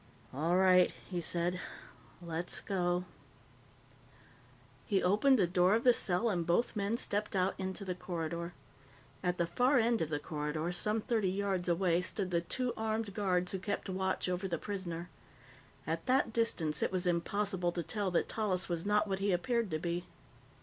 "All 0.33 0.57
right," 0.57 0.91
he 1.11 1.21
said. 1.21 1.59
"Let's 2.23 2.59
go." 2.59 3.05
He 4.87 5.03
opened 5.03 5.37
the 5.37 5.45
door 5.45 5.75
of 5.75 5.83
the 5.83 5.93
cell, 5.93 6.27
and 6.27 6.43
both 6.43 6.75
men 6.75 6.97
stepped 6.97 7.35
out 7.35 7.53
into 7.59 7.85
the 7.85 7.93
corridor. 7.93 8.55
At 9.21 9.37
the 9.37 9.45
far 9.45 9.77
end 9.77 10.01
of 10.01 10.09
the 10.09 10.17
corridor, 10.17 10.71
some 10.71 11.01
thirty 11.01 11.29
yards 11.29 11.69
away, 11.69 12.01
stood 12.01 12.31
the 12.31 12.41
two 12.41 12.73
armed 12.75 13.13
guards 13.13 13.51
who 13.51 13.59
kept 13.59 13.89
watch 13.89 14.27
over 14.27 14.47
the 14.47 14.57
prisoner. 14.57 15.11
At 15.85 16.07
that 16.07 16.33
distance, 16.33 16.81
it 16.81 16.91
was 16.91 17.05
impossible 17.05 17.71
to 17.71 17.83
tell 17.83 18.09
that 18.09 18.27
Tallis 18.27 18.67
was 18.67 18.87
not 18.87 19.07
what 19.07 19.19
he 19.19 19.31
appeared 19.31 19.69
to 19.69 19.77
be. 19.77 20.07